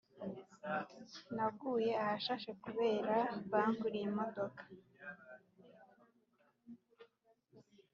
[1.35, 3.13] naguye ahashashe kubera
[3.51, 4.61] banguriye imodoka